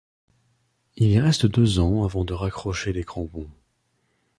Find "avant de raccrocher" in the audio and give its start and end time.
2.03-2.91